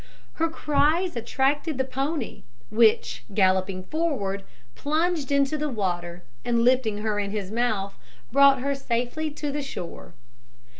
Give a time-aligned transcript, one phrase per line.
[0.41, 4.43] Her cries attracted the pony, which, galloping forward,
[4.73, 7.93] plunged into the water, and lifting her in his mouth,
[8.31, 10.15] brought her safely to the shore.